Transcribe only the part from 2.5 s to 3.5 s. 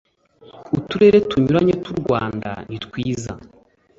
nitwiza